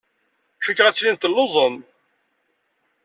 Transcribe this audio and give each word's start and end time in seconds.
Cikkeɣ 0.63 0.87
ad 0.87 0.95
tilim 0.95 1.17
telluẓem. 1.17 1.75